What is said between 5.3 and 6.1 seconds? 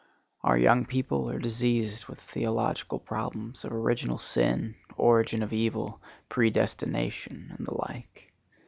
of evil,